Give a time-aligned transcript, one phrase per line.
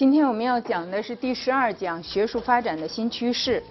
[0.00, 3.62] 今天我们要讲的是第十二讲学术发展的新趋势。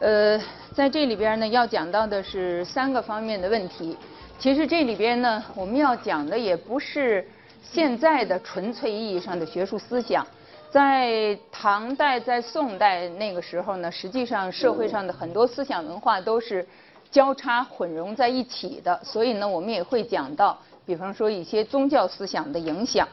[0.00, 0.40] 呃，
[0.74, 3.94] 在这里边呢，要讲到的是三个方面的问题。
[4.38, 7.28] 其实这里边呢，我们要讲的也不是
[7.62, 10.26] 现在的纯粹意义上的学术思想。
[10.70, 16.66] 在唐代、在宋代那个时候呢，实际上社会上的很多思想文化都是
[17.10, 18.98] 交叉混融在一起的。
[19.04, 23.06] 所以呢，我们也会讲到，比方说一些宗教思想的影响。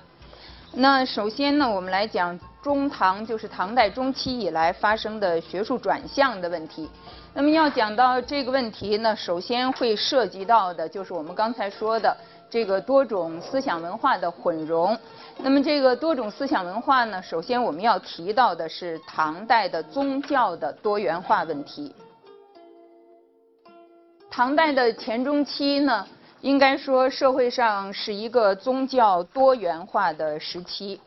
[0.72, 6.88] 那首先呢，我们来讲中唐，就是唐代中期以来发生的学术转向的问题。
[7.34, 12.16] 那么要讲到这个问题呢，首先会涉及到的就是我们刚才说的
[12.50, 14.98] 这个多种思想文化的混融。
[15.39, 21.94] 那么这个多种思想文化呢，首先我们要提到的是唐代的宗教的多元化问题。
[24.30, 26.06] 唐代的前中期呢。
[26.42, 30.98] 应该说，社会上是一个宗教多元化的时期。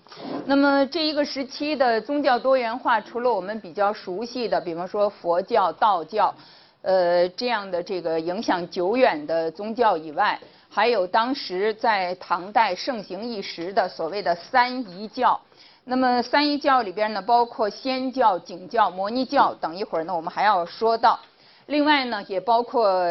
[0.45, 6.35] 那么，这一个时期的宗教多元化，除了我们比较熟悉的，比方说佛教、道教，
[6.83, 10.39] 呃，这样的这个影响久远的宗教以外，
[10.69, 15.41] 还有当时在唐代盛行一时的所谓的三仪教。
[15.85, 21.19] 那么，三仪教里边呢，包括仙教、景教、摩尼教等，一会儿呢，我们还要说到。
[21.69, 23.03] 另外呢，也包括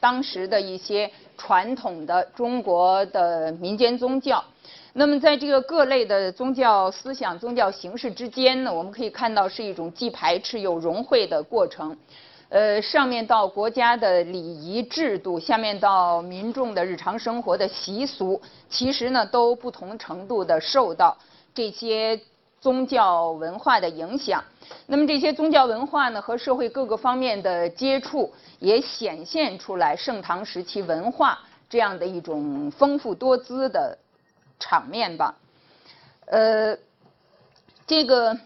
[0.00, 1.08] 当时的一些。
[1.38, 4.44] 传统的中国的民间宗教，
[4.92, 11.96] 那么在这个各类的宗教思想、宗教形式之间呢，我们可以看到是一种既排斥又融汇的过程。
[12.50, 18.40] 呃，上面到国家的礼仪制度，下面到民众的日常生活的习俗，
[18.70, 21.16] 其实呢都不同程度的受到
[21.54, 22.18] 这些
[22.60, 24.42] 宗教文化的影响。
[24.86, 28.32] 那么这些宗教文化呢和社会各个方面的接触。
[28.60, 31.38] 也显现出来盛唐时期文化
[31.70, 33.96] 这样的一种丰富多姿的
[34.58, 35.36] 场面吧。
[36.26, 36.76] 呃，
[37.86, 38.36] 这个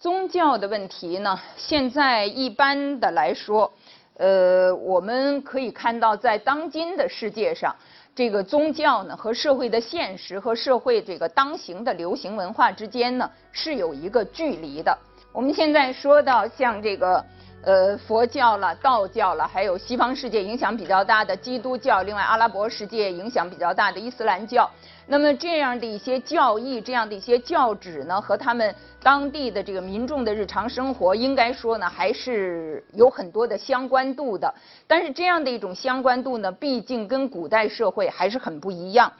[0.00, 3.72] 宗教的问题呢，现在一般的来说，
[4.16, 7.76] 呃，我们可以看到，在当今的世界上，
[8.14, 14.96] 这个宗教呢和社会的现实和社会这个当行的流行文化之间呢是有一个距离的。
[15.32, 17.24] 我们现在说到像这个。
[17.62, 24.68] 呃，佛教了、道教了，还有西方世界影响比较大的基督教，另外阿拉伯世界影响比较大的伊斯兰教。
[25.06, 34.54] 那么这样的一些教义、这样的一些教旨呢，和他们当地的这个民众的日常生活，应该说呢，还是有很多的相关度的。
[34.86, 39.12] 但是这样的一种相关度呢，毕竟跟古代社会还是很不一样。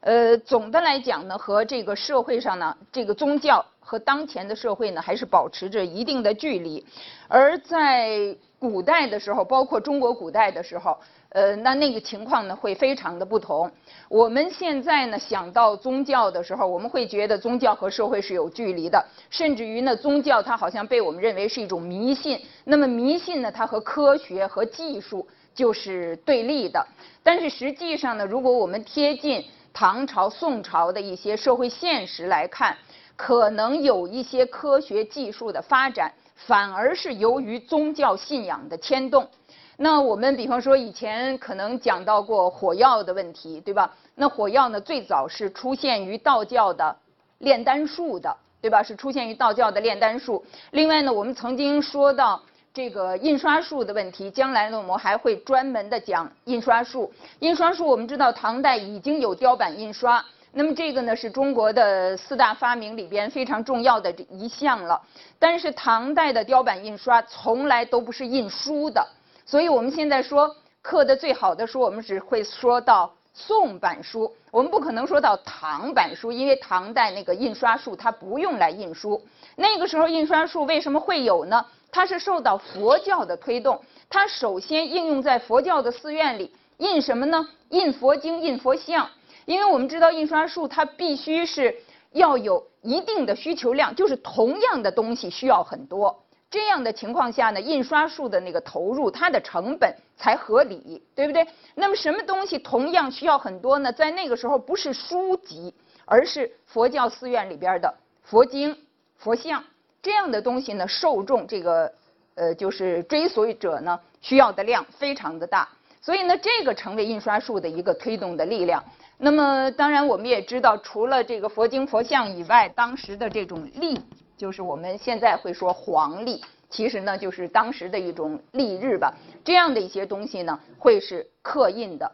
[0.00, 3.64] 呃，总的来讲呢，和这个社会上呢，这个宗教。
[3.84, 6.84] 和当前的社会呢，还是保持着一定的距离。
[7.28, 13.70] 而在古代的时候，包括中国古代的时候，呃，那那个情况呢，会非常的不同。
[14.08, 22.40] 我们现在呢，想到宗教的时候，我们会觉得宗教和社会是有距离的，甚至于呢，宗教它好像被我们认为是一种迷信。
[22.64, 26.86] 那么迷信呢，它和科学和技术就是对立的。
[27.22, 29.44] 但是实际上呢，如果我们贴近
[29.74, 32.76] 唐朝、宋朝的一些社会现实来看，
[33.16, 39.28] 可能有一些科学技术的发展，反而是由于宗教信仰的牵动。
[39.76, 43.92] 那我们比方说以前可能讲到过火药的问题，对吧？
[44.14, 46.96] 那火药呢，最早是出现于道教的
[47.38, 48.82] 炼丹术的，对吧？
[48.82, 50.44] 是出现于道教的炼丹术。
[50.70, 52.40] 另外呢，我们曾经说到
[52.72, 57.12] 这个印刷术的问题，将来呢，我们还会专门的讲印刷术。
[57.40, 60.24] 印刷术我们知道，唐代已经有雕版印刷。
[60.56, 65.02] 那么这个呢是中国的四大发明里边非常重要的这一项了，
[65.36, 69.04] 但是唐代的雕版印刷从来都不是印书的，
[69.44, 79.20] 所以我们现在说刻的最好的书，我们只会说到宋版书，我们不可能说到唐版书，因为唐代那个印刷术它不用来印书。
[79.56, 81.66] 那个时候印刷术为什么会有呢？
[81.90, 87.48] 它是受到佛教的推动，它首先应用在佛教的寺院里，印什么呢？
[87.70, 89.08] 印佛经，印佛像。
[89.46, 91.76] 因为我们知道印刷术它必须是
[92.12, 101.46] 要有一定的需求量，就是同样的东西需要很多，这样的情况下呢，印刷术的那个投入它的成本才合理，对不对？
[101.74, 103.92] 那么什么东西同样需要很多呢？
[103.92, 105.74] 在那个时候不是书籍，
[106.04, 107.92] 而是佛教寺院里边的
[108.22, 108.76] 佛经、
[109.16, 109.64] 佛像
[110.02, 111.92] 这样的东西呢，受众这个
[112.36, 115.68] 呃就是追随者呢需要的量非常的大，
[116.00, 118.84] 所以呢这个成为印刷术的一个推动的力量。
[119.24, 123.98] 那么，当然我们也知道，除了这个佛经佛像以外，当时的这种历，
[124.36, 129.14] 就是我们现在会说黄历，其实呢就是当时的一种历日吧。
[129.42, 132.12] 这样的一些东西呢，会是刻印的。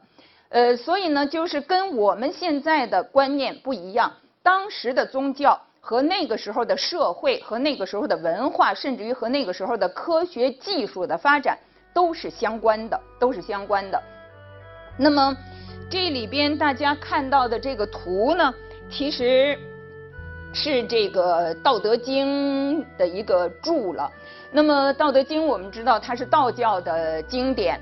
[0.50, 4.12] 呃，所以呢，就是跟我们现在的观念不一样。
[4.44, 11.58] 当时的宗教和那个时候的社会、和那个时候的文化，甚至于和那个时候的科学技术的发展
[11.92, 14.00] 都是相关的，都是相关的。
[14.96, 15.36] 那么
[15.90, 18.54] 这里边大家看到的这个图呢，
[18.88, 19.58] 其实
[20.52, 24.08] 是这个《道德经》的一个注了。
[24.52, 27.80] 那么《道德经》我们知道它是道教的经典，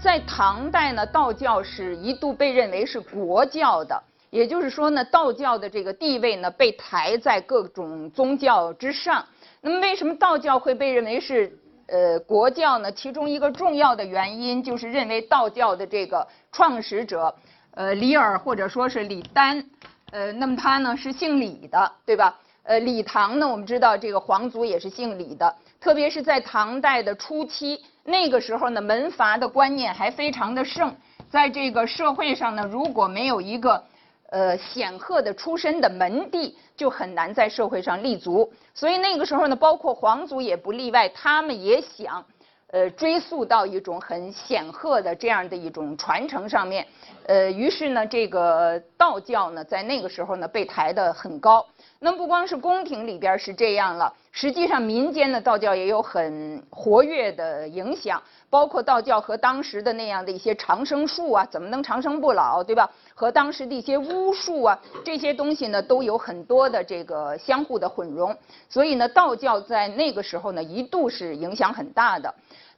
[0.00, 4.00] 在唐代呢，道教是一度被认为是国教的。
[4.30, 9.26] 也就是说呢，道教的这个地位呢被抬在各种宗教之上。
[9.60, 11.52] 那么为什么道教会被认为是
[11.92, 12.90] 呃国教呢？
[12.90, 17.34] 其中一个重要的原因就是认为道教的这个创始者
[17.74, 19.62] 呃李耳或者说是李丹，
[20.10, 22.34] 呃那么他呢是姓李的，对吧？
[22.64, 30.96] 呃李唐呢我们知道这个皇族也是姓李的，特别是在唐代的初期，那个时候呢门阀的观念还非常的盛，
[31.28, 33.84] 在这个社会上呢如果没有一个
[34.32, 42.24] 呃，显赫的出身的门第就很难在社会上立足，所以那个时候呢，包括皇族也不例外，他们也想，
[42.68, 46.86] 呃，追溯到一种很显赫的这样的一种传承上面，
[47.26, 51.66] 呃，于是呢，这个道教呢，在那个时候呢，被抬得很高。
[52.00, 58.20] 那不光是宫廷里边是这样了，实际上民间的道教也有很活跃的影响，
[58.50, 62.90] 包括道教和当时的那样的一些长生术啊，怎么能长生不老，对吧？
[63.14, 68.36] 和当时的一些巫术啊，这些东西呢，都有很多的这个相互的混融，
[68.68, 72.34] 所以呢，道教在那个时候呢，一度是影响很大的。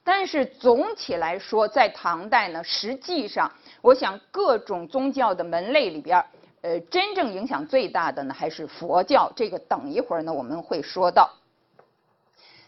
[0.07, 3.51] 但是总体来说，在唐代呢，实际上，
[3.81, 6.23] 我想各种宗教的门类里边。
[6.65, 9.31] 呃，真正影响最大的呢，还是佛教。
[9.37, 11.31] 这个等一会儿呢，我们会说到。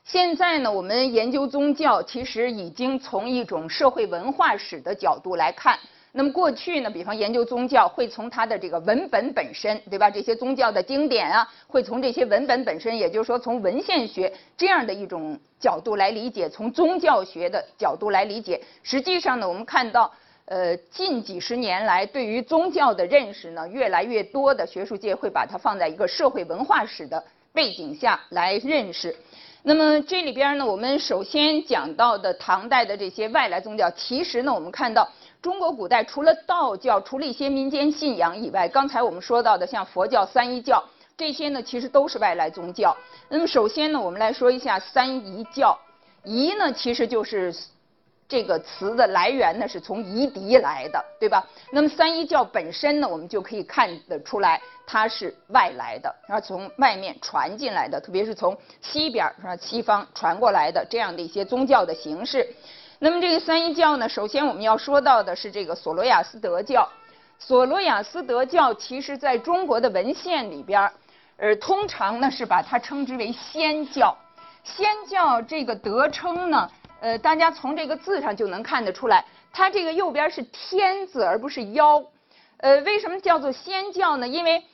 [0.04, 5.78] 现在呢，我们研究宗教，其实已经从一种社会文化史的角度来看。
[6.12, 10.10] 那么过去呢，比方研究宗教，会从它的这个文本本身，对吧？
[10.10, 18.62] 这些宗教的经典啊，会从这些文本本身，也就是说从文献学这样的一种角度来理解，从宗教学的角度来理解。
[18.82, 20.12] 实际上呢，我们看到。
[20.46, 27.20] 呃，近几十年来，对于宗教的认识呢，越来越多的学术界会把它放在一个社会文化史的
[27.52, 29.16] 背景下来认识。
[29.64, 35.10] 那么这里边呢，我们首先讲到的唐代的这些外来宗教，其实呢，我们看到
[35.42, 40.80] 中国古代除了道教，除了一些民间信仰以外，刚才我们说到的像佛教、三一教
[41.16, 42.96] 这些呢，其实都是外来宗教。
[43.28, 45.76] 那么首先呢，我们来说一下三一教，
[46.22, 47.52] 仪呢，其实就是。
[48.28, 51.46] 这个词的来源呢，是从夷狄来的，对吧？
[51.70, 59.56] 那么三一教本身呢，我们就可以看得出来，它是外来的，然后从外面传进来的，特别是从西边是吧？
[59.56, 62.44] 西方传过来的这样的一些宗教的形式。
[62.98, 66.88] 那么这个三一教呢，首先我们要说到的是这个索罗亚斯德教。
[67.38, 70.90] 索罗亚斯德教其实在中国的文献里边，
[71.36, 74.16] 呃，通常呢是把它称之为仙教。
[74.64, 76.68] 仙教这个德称呢。
[77.00, 82.02] 呃，大家从这个字上就能看得出来，它这个右边是天字而不是妖。
[82.58, 84.26] 呃，为什么叫做仙教呢？
[84.26, 84.64] 因为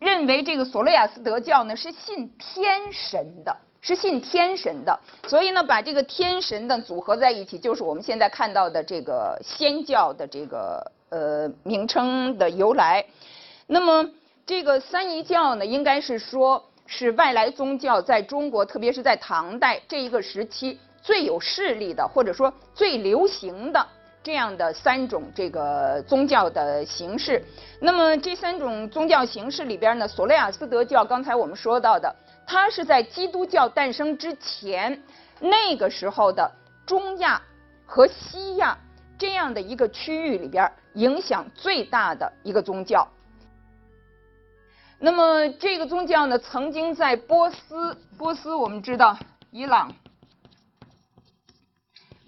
[0.00, 13.04] 认为这个索罗亚斯德教呢是信天神的，是信天神的，所以呢把这个天神的组合在一起，就是我们现在看到的这个仙教的这个呃名称的由来。
[13.68, 14.10] 那么
[14.44, 20.78] 这个三一教呢，应该是说是外来宗教在中国，特别是在唐代这一个时期。
[21.04, 23.86] 最有势力的，或者说最流行的
[24.22, 27.44] 这样的三种这个宗教的形式。
[27.78, 35.02] 那么这三种宗教形式里边呢，索罗亚斯德教，刚才我们说到的，它是在基督教诞生之前
[35.40, 36.50] 那个时候的
[36.86, 37.42] 中亚
[37.84, 38.78] 和西亚
[39.18, 43.06] 这样的一个区域里边影响最大的一个宗教。
[44.98, 49.18] 那么这个宗教呢，曾经在波斯，波斯我们知道，
[49.50, 49.92] 伊朗。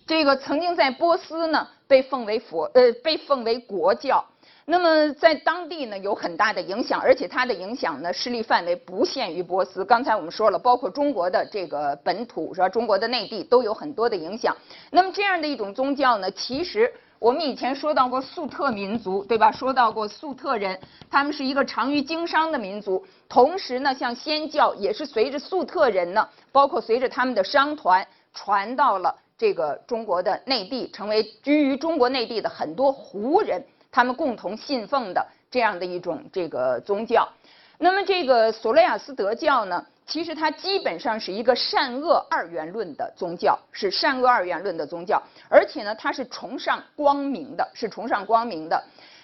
[0.06, 4.24] 这个曾经在波斯呢被奉为佛呃被奉为国教，
[4.64, 9.84] 那么在当地呢有很大的影响，而且它的影响呢势力范围不限于波斯。
[9.84, 12.68] 刚才我们说了，包括中国的这个本土是吧？
[12.68, 14.56] 中国的内地都有很多的影响。
[14.92, 19.50] 那么这样的一种宗教呢，其实我们以前说到过粟特民族对吧？
[19.50, 20.78] 说到过粟特人，
[21.10, 23.04] 他们是一个长于经商的民族。
[23.28, 29.12] 同时呢，像仙教也是随着粟特人呢，包括随着他们的商团传到了。
[29.38, 33.62] 这个中国的内地成为居于中国内地的很多胡人，
[33.92, 37.28] 他们共同信奉的这样的一种这个宗教。
[37.78, 48.82] 那么这个索罗亚斯德教呢，其实它基本上是一个善恶二元论的宗教，是善恶二元论的宗教，而且呢，它是崇尚光明的，是崇尚光明的。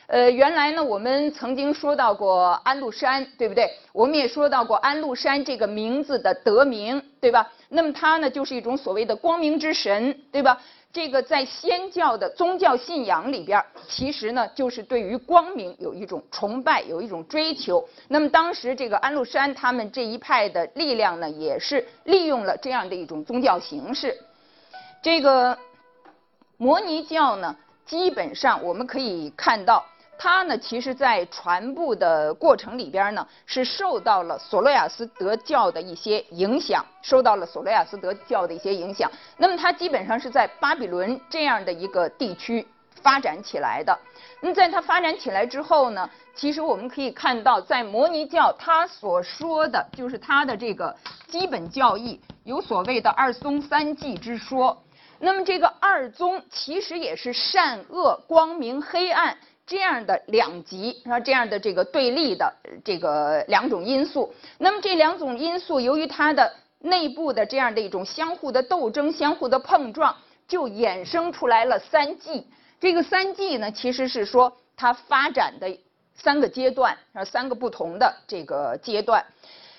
[0.09, 3.71] 呃，原来呢，我们曾经说到过安禄山，对不对？
[3.93, 7.51] 我们也说到过安禄山这个名字的得名，对吧？
[7.71, 10.61] 那么他呢，就是一种所谓的光明之神，对吧？
[10.93, 17.83] 这个在仙教的宗教信仰里边，其实呢，就是对于光明有一种崇拜，有一种追求。
[18.09, 24.15] 那么当时这个安禄山他们这一派的力量呢，也是利用了这样的一种宗教形式。
[25.01, 25.57] 这个
[26.59, 27.57] 摩尼教呢，
[27.87, 29.83] 基本上我们可以看到。
[30.23, 39.11] 它呢，其实，在传播的过程里边呢，是受到了索罗亚斯德教的一些影响，受到了索罗亚斯德教的一些影响。
[39.37, 42.65] 那么，它基本上是在巴比伦这样的一个地区
[43.03, 43.99] 发展起来的。
[44.41, 50.95] 那么，在它发展起来之后呢，其实我们可以看到，在摩尼教，他所说的就是他的这个
[51.27, 54.81] 基本教义，有所谓的二宗三纪之说。
[55.19, 59.37] 那么，这个二宗其实也是善恶、光明、黑暗。
[59.73, 61.19] 这样的两极，啊？
[61.19, 62.53] 这样的这个对立的
[62.85, 70.15] 这个两种因素，那么这两种因素由于它的内部的这样的一种相互的斗争、相互的碰撞，
[70.47, 72.47] 就衍生出来了三季。
[72.79, 75.75] 这个三季呢，其实是说它发展的
[76.15, 79.25] 三个阶段，啊，三个不同的这个阶段。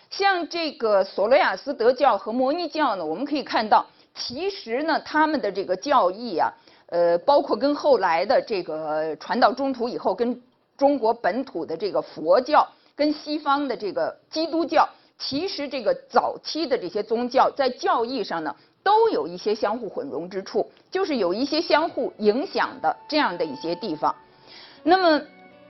[0.09, 3.85] 像这个索罗亚斯德教和摩尼教呢，我们可以看到，
[4.15, 6.51] 其实呢，他们的这个教义啊。
[6.93, 10.39] 呃，包括跟后来的这个传到中土以后，跟
[10.77, 24.15] 中国本土的这个佛教，跟西方的这个基督教，其实这个早期的这些宗教在教义上呢，都有一些相互混融之处，就是有一些相互影响的这样的一些地方。
[24.83, 25.19] 那么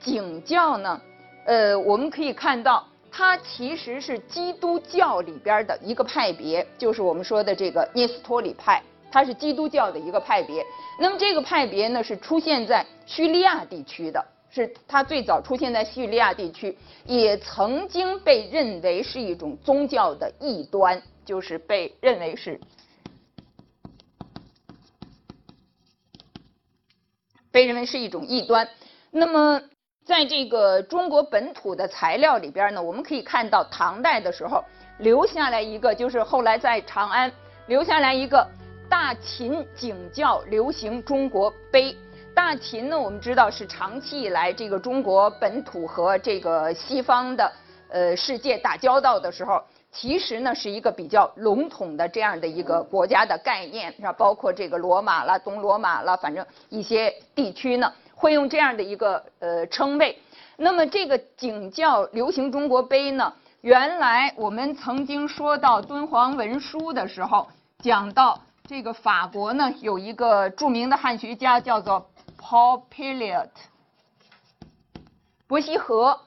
[0.02, 1.02] 景教呢，
[1.46, 8.84] 呃，我们可以看到，它其实是基督教里边的一个派别，就是我们说的这个聂斯托里派。
[9.14, 10.66] 它是基督教的一个派别，
[11.00, 22.60] 那么这个派别呢是出现在叙利亚地区的，是它最早出现在叙利亚地区，也曾经被认为是一种宗教的异端，就是被认为是
[27.52, 28.68] 被认为是一种异端。
[29.12, 29.62] 那么
[30.04, 34.64] 在这个中国本土的材料里边呢，我们可以看到唐代的时候
[34.98, 37.32] 留下来一个，就是后来在长安
[37.68, 38.50] 留下来一个。
[38.94, 41.98] 大秦景教流行中国碑，
[42.36, 47.52] 大秦呢，我们知道是长期以来这个中国本土和这个西方的
[47.90, 49.60] 呃世界打交道的时候，
[49.92, 54.14] 其实呢是一个比较笼统的这样的一个国家的概念，是吧？
[54.14, 60.16] 包括这个罗马了、东罗马了，反正一些地区呢会用这样的一个呃称谓。
[60.56, 67.48] 那么这个景教流行中国碑呢，原来我们曾经说到敦煌文书的时候
[67.82, 68.40] 讲到。
[68.74, 72.10] 这个法国呢有一个著名的汉学家叫做
[72.42, 75.00] Paul p i l i o t
[75.46, 76.20] 伯希和，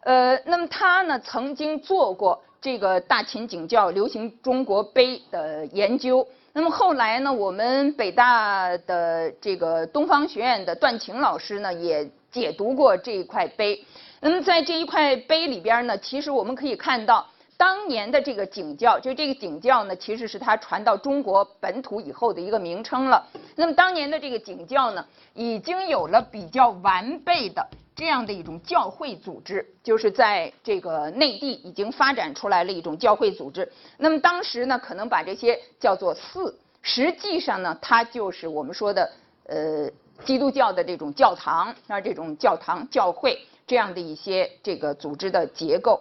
[0.00, 6.26] 呃，那么他呢曾经做过这个大秦景教流行中国碑的研究。
[6.54, 13.84] 那么后来呢，我们北大的这个东方学院的段晴老师呢也解读过这一块碑。
[14.20, 17.26] 那么在这一块碑里边呢，其实我们可以看到。
[17.56, 23.24] 当年的这个景教，就这个景教呢，其实是它传到中国本土以后的一个名称了。
[23.54, 33.70] 那么当年的这个景教呢，已经有了比较完备的这样的一种教会组织，就是在这个内地已经发展出来了一种教会组织。
[33.96, 39.12] 那么当时呢，可能把这些叫做寺，实际上呢，它就是我们说的
[39.46, 39.88] 呃
[40.24, 46.00] 基督教的这种教堂啊，这种教堂教会这样的一些这个组织的结构。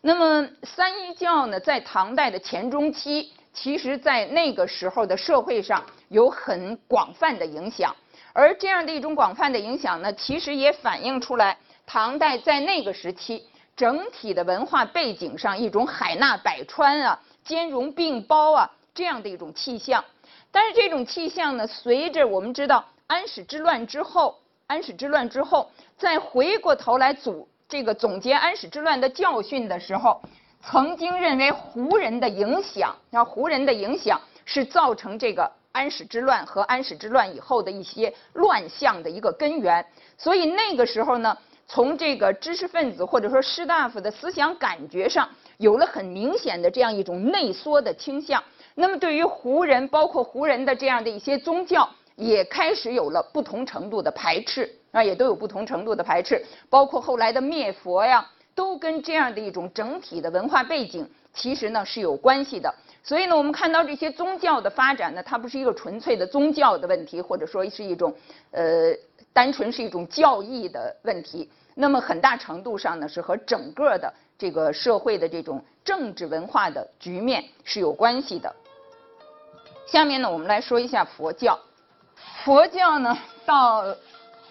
[0.00, 7.94] 那么三一教呢，在唐代的前中期，其实在那个时候的社会上有很广泛的影响，
[8.32, 13.44] 而这样的一种广泛的影响呢，其实也反映出来唐代在那个时期
[13.76, 20.04] 整体的文化背景上一种海纳百川啊、兼容并包啊这样的一种气象。
[20.52, 24.38] 但是这种气象呢，随着我们知道安史之乱之后，
[24.68, 27.48] 安史之乱之后，再回过头来组。
[27.68, 30.22] 这个总结安史之乱的教训的时候，
[30.62, 39.84] 曾经认为胡人的影响，那胡人的影响是造成这个安史之乱和安史之乱以后的一些乱象的一个根源。
[40.16, 48.42] 所以那个时候呢，从这个知识分子或者说士大夫的思想感觉上，有了很明显的这样一种内缩的倾向。
[48.74, 54.74] 那么对于胡人，包括胡人的这样的一些宗教，也开始有了不同程度的排斥。
[54.90, 62.74] 啊，也都有不同程度的排斥，包括后来的灭佛呀，都跟这样的一种整体的文化背景其实呢是有关系的。
[63.02, 68.14] 所以呢，我们看到这些宗教的发展呢，它不是一个纯粹的宗教的问题，或者说是一种
[68.50, 68.92] 呃
[69.32, 71.50] 单纯是一种教义的问题。
[71.74, 78.52] 那么很大程度上呢，是和整个的这个社会的这种政治文化的局面是有关系的。
[79.86, 81.58] 下面呢，我们来说一下佛教。
[82.44, 83.16] 佛教呢，
[83.46, 83.84] 到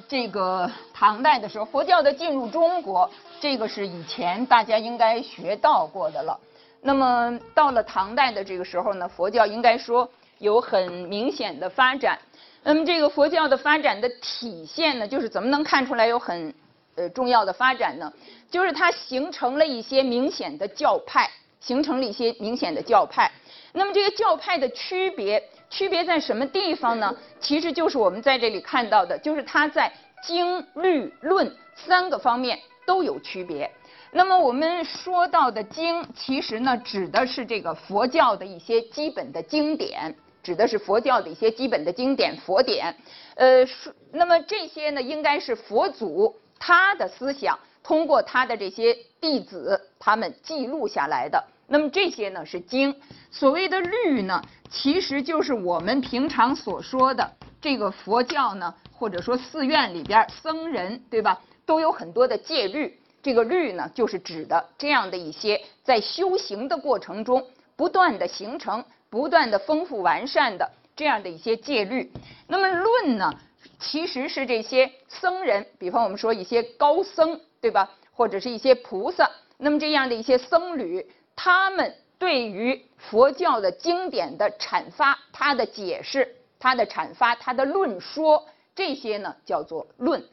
[0.08, 3.10] 这个唐代的时候，佛教的进入中国，
[3.42, 6.40] 这个是以前大家应该学到过的了。
[6.82, 12.18] 那么到了唐代的这个时候呢，佛教应该说有很明显的发展。
[12.64, 16.54] 那么这个佛教的发展的体现呢，就是怎么能看出来有很
[16.96, 18.12] 呃重要的发展呢？
[18.50, 23.30] 就是它形成了一些明显的教派，形成了一些明显的教派。
[23.74, 27.16] 那么这个教派的区别，区别在什么地方呢？
[27.40, 29.92] 其实就是我们在这里看到的，就是它在
[30.24, 33.70] 经、律、论三个方面都有区别。
[34.12, 42.96] 那么我们说到的经，其实呢指的是这个佛教的一些基本的经典，指的是佛教的一些基本的经典佛典。
[43.36, 43.68] 呃，
[44.12, 51.44] 那么这些呢应该是佛祖他的思想，通过他的这些弟子他们记录下来的。
[51.68, 52.96] 那么这些呢是经。
[53.30, 57.32] 所谓的律呢，其实就是我们平常所说的
[57.62, 63.00] 这个佛教呢，或者说寺院里边僧人对吧，都有很多的戒律。
[63.24, 72.12] 这个律呢，就是指的这样的一些在修行的过程中不断的形成、不断的丰富完善的这样的一些戒律。
[72.48, 73.34] 那么论呢，
[73.80, 77.92] 其实是这些僧人，比方我们说一些高僧，对吧？
[78.14, 90.24] 或者是一些菩萨，那么这样的一些僧侣，他们对于佛教的经典的阐发、它的解释、它的阐发、它的论说，这些呢叫做论。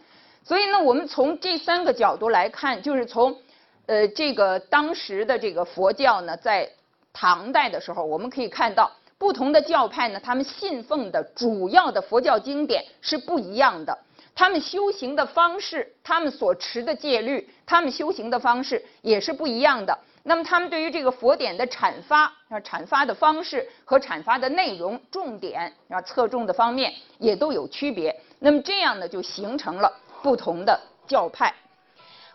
[0.43, 3.37] 所以呢，我们从这三个角度来看，就是从，
[3.87, 6.71] 呃，这个当时的这个佛教呢，在
[7.13, 13.99] 唐代的时候，我们可以看到不同的教派呢，他们信奉的主要的佛教经典是不一样的，
[14.35, 19.99] 他们修行的方式，他们所持的戒律，他们修行的方式也是不一样的。
[20.25, 28.15] 那么，他们对于这个佛典的阐发啊，阐发的方式和阐发的内容、重点啊、侧重的方面也都有区别。
[28.39, 30.01] 那么这样呢，就形成了。
[30.23, 31.55] 不同的教派，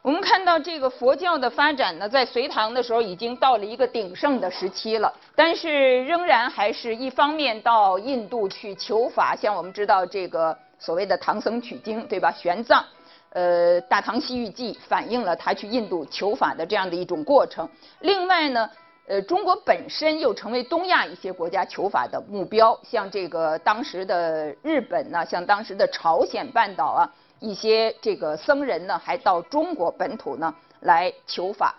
[0.03, 12.31] 我们看到这个佛教的发展呢，在隋唐的时候已经到了一个鼎盛的时期了，但是仍然还是一方面到印度去求法，像我们知道这个所谓的唐僧取经，对吧？
[12.31, 12.83] 玄奘，
[13.31, 17.69] 呃，《大唐西域记》反映了他去印度求法的这样的一种过程。
[17.99, 18.69] 另外呢，
[19.07, 27.11] 呃，中国本身又成为东亚一些国家求法的目标，像这个当时的日本呢，像当时的朝鲜半岛啊。
[27.41, 31.73] 一些这个僧人呢，还到中国本土呢来求法。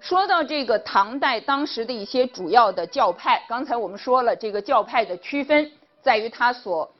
[0.00, 6.90] 说到这个唐代当时的一些主要的教派，刚才我们说了，这个教派的区分在于它所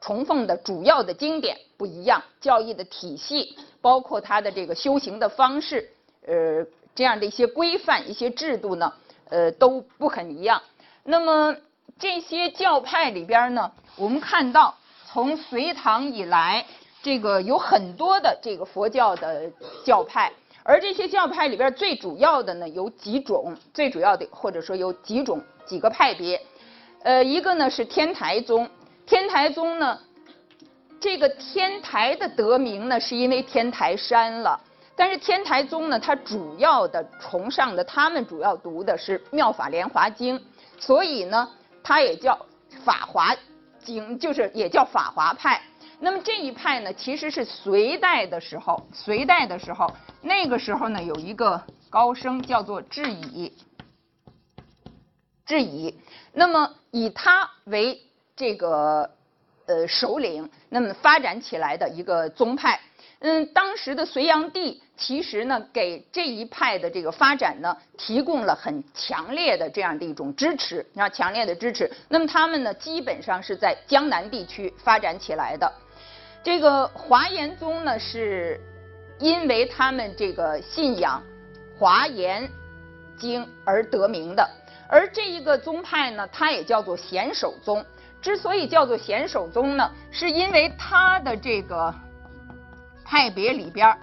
[0.00, 5.90] 崇奉的主要的经典不一样，教义的体系，包括它的这个修行的方式，
[6.26, 8.92] 呃，这样的一些规范、一些制度呢，
[9.28, 10.62] 呃，都不很一样。
[11.04, 11.56] 那么
[11.98, 16.66] 这些教派里边呢，我们看到从隋唐以来。
[17.00, 19.48] 这个有很多的这个佛教的
[19.84, 20.32] 教派，
[20.64, 26.42] 而这些教派里边最主要的呢有几种，最主要的或者说有几种几个派别，
[27.04, 28.68] 呃，一个呢是天台宗，
[29.08, 29.98] 天台宗呢，
[31.00, 34.60] 这个天台的得名呢是因为天台山了，
[34.94, 40.38] 但是天台宗呢它主要的崇尚的，他们主要读的是妙法莲华经，
[40.78, 41.48] 所以呢
[41.82, 42.38] 它也叫
[42.84, 43.34] 法华
[43.82, 45.62] 经，就是也叫法华派。
[46.00, 49.90] 那么这一派呢，其实是隋代的时候，隋代的时候，
[50.20, 53.56] 那个时候呢，有一个高僧叫做智以，
[55.46, 55.98] 智以，
[56.34, 58.02] 那么以他为
[58.38, 59.10] 这个
[59.66, 62.80] 呃首领，那么发展起来的一个宗派。
[63.18, 71.90] 嗯，当时的隋炀帝其实呢，给这一派的这个发展呢，提供了很强烈的这样的一种支持，啊，强烈的支持。
[72.08, 75.68] 那么他们呢，基本上是在江南地区发展起来的。
[76.44, 78.60] 这个华严宗呢，是
[79.18, 81.20] 因为他们这个信仰
[81.76, 82.48] 华严
[83.18, 84.48] 经而得名的，
[84.88, 87.84] 而这一个宗派呢，它也叫做贤首宗。
[88.20, 91.94] 之所以叫做贤首宗呢，是因为他的这个
[93.04, 93.96] 派别里边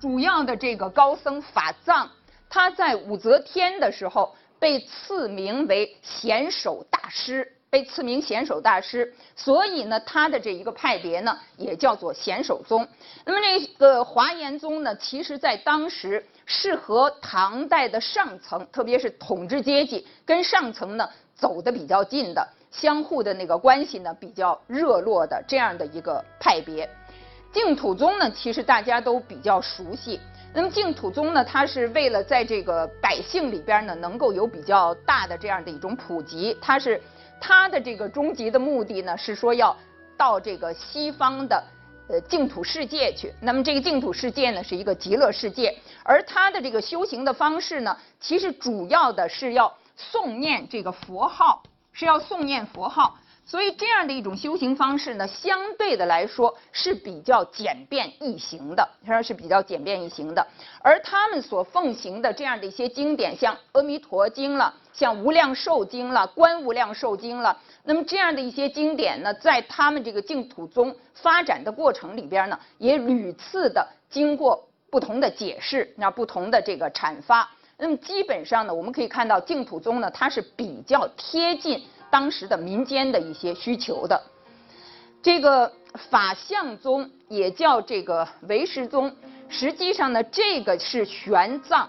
[0.00, 2.10] 主要的这个高僧法藏，
[2.48, 7.56] 他在武则天的时候被赐名为贤首大师。
[7.70, 12.84] 被赐名贤首大师，所以呢，他的这一个派别呢，也叫做贤首宗。
[13.24, 21.08] 那么这个华严宗呢，其实在当时是和唐代的上层，特别是统治阶级跟上层呢
[21.40, 26.88] 走的比较近的，相互的那个关系呢比较热络的这样的一个派别。
[27.52, 30.20] 净土宗呢，其实大家都比较熟悉。
[30.52, 37.00] 那么净土宗呢，它是为了在这个百姓里边呢，能够有比较大的这样的一种普及，它是。
[37.42, 39.74] 它的这个终极的目的呢，是说要
[40.14, 41.64] 到这个西方的
[42.06, 43.32] 呃净土世界去。
[43.40, 45.74] 那么这个净土世界呢，是一个极乐世界。
[46.04, 49.74] 而它的这个修行的方式呢，其实主要的是要
[50.12, 53.18] 诵念这个佛号，是要诵念佛号。
[53.46, 60.46] 所以这样的一种修行方式呢，相对的来说是比较简便易行的，说是比较简便易行的。
[60.82, 77.50] 而他们所奉行的这样的一些经典，像《阿弥陀经》了，像《无量寿经》了，《观无量寿经》了，那么这样的一些经典呢，在他们这个净土宗发展的过程里边呢，也屡次的经过不同的解释，那不同的这个阐发。
[77.80, 81.82] 那么基本上呢，我们可以看到净土宗呢，它是比较贴近。
[82.12, 84.20] 当时的民间的一些需求的，
[85.22, 85.72] 这个
[86.10, 89.14] 法相宗也叫这个唯识宗，
[89.48, 91.86] 实际上呢，这个是玄奘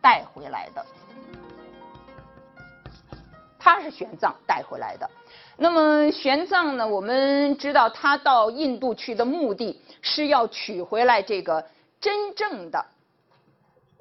[0.00, 0.86] 带回来的，
[3.58, 5.10] 他是玄奘带回来的。
[5.58, 11.62] 那么玄奘呢，我们知道他到印度去的目的是要取回来这个
[12.00, 12.82] 真正的，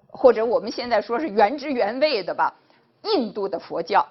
[0.09, 2.53] 或者我们现在说是原汁原味的吧，
[3.03, 4.07] 印度的佛教。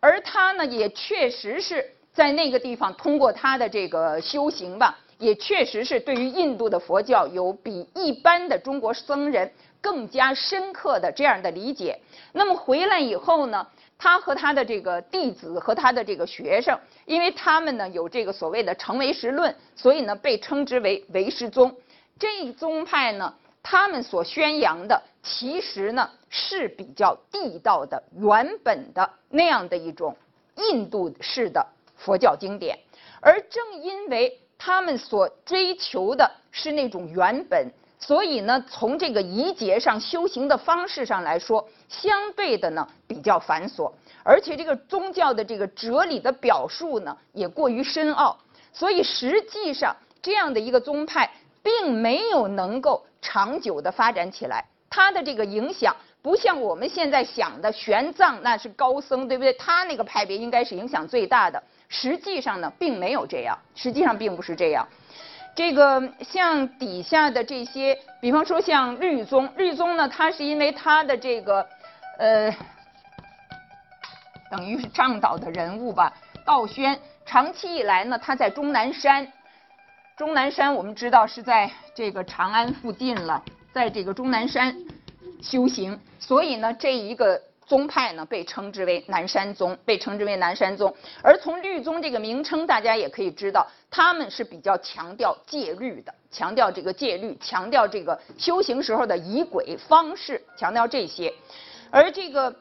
[0.00, 11.98] 而他呢，也确实是在那个地方通过他的这个修行吧，也确实是对于印度的佛教有比一般的中国僧人更加深刻的这样的理解。
[12.32, 21.74] 那么回来以后呢，他和他的这个弟子和他的这个学生，因为他们呢有这个所谓的成为时论，所以呢被称之为唯识宗。
[22.18, 23.32] 这一宗派呢。
[23.68, 30.16] 他们所宣扬的，其实呢是比较地道的、原本的那样的一种
[30.54, 32.78] 印度式的佛教经典，
[33.20, 43.90] 而正因为他们所追求的是那种原本，所以呢，从这个仪节上修行的方式上来说，相对的呢比较繁琐，
[44.22, 48.38] 而且这个宗教的这个哲理的表述呢也过于深奥，
[48.72, 51.28] 所以实际上这样的一个宗派。
[51.66, 59.52] 并没有能够长久的发展起来，他的这个影响不像我们现在想的玄奘那是高僧，对不对？
[59.54, 64.86] 他那个派别应该是影响最大的，实际上呢，并没有这样，实际上并不是这样。
[65.56, 71.66] 这个像底下的这些，比方说像律宗，律宗呢，他是因为他的这个
[72.18, 72.54] 呃，
[74.52, 76.12] 等于是倡导的人物吧，
[76.44, 79.26] 道宣，长期以来呢，他在终南山。
[80.16, 84.74] 终南山，我们知道是在这个长安附近了，在这个终南山
[85.42, 90.94] 修行，所以呢，这一个宗派呢被称之为南山宗，被称之为南山宗。
[91.22, 101.30] 而从律宗这个名称，大家也可以知道，他们是比较强调戒律的，强调这个戒律，强调这个修行时候的仪轨方式，强调这些。
[101.90, 102.56] 而这个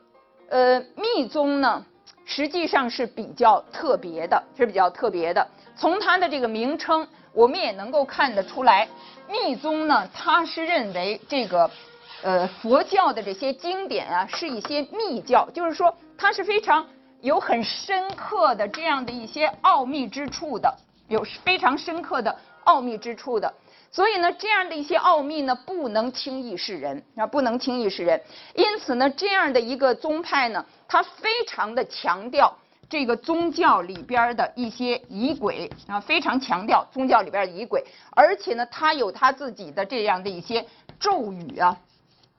[0.49, 1.85] 呃密宗呢，
[2.25, 5.47] 实际上是比较特别的，是比较特别的。
[5.77, 7.07] 从它的这个名称。
[7.35, 8.87] 我们也能够看得出来，
[9.29, 11.69] 密宗呢，他是认为这个，
[12.23, 16.87] 呃，佛教的这些经典啊，是一些密教，就是说它是非常
[17.19, 20.73] 有很深刻的这样的一些奥秘之处的，
[21.09, 23.53] 有非常深刻的奥秘之处的。
[23.91, 28.21] 所以呢，这样的一些奥秘呢，不能轻易示人啊，不能轻易示人。
[28.53, 32.57] 因此呢，这样的一个宗派呢，它非常的强调。
[32.87, 40.65] 这个宗教里边的一些仪轨啊，非常强调宗教里边的仪轨，而且呢，他有他自己的这样的一些
[40.99, 41.77] 咒语啊，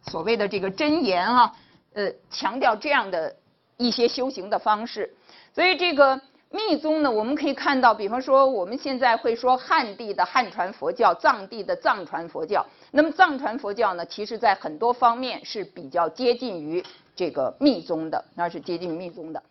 [0.03, 1.53] 所谓的这个真言啊，
[1.95, 3.35] 呃，强调这样的
[3.77, 5.13] 一些修行的方式。
[5.53, 12.65] 所以这个密宗呢，我们可以看到，比方说我们现在会说汉地的汉传佛教，藏地的藏传佛教。
[12.93, 16.85] 那么藏传佛教呢，其实在很多方面是比较接近于
[17.17, 19.43] 这个密宗的，那是接近于密宗的。